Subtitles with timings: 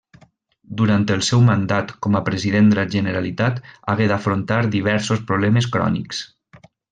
[0.79, 3.61] Durant el seu mandat com a president de la Generalitat
[3.95, 6.25] hagué d'afrontar diversos problemes crònics.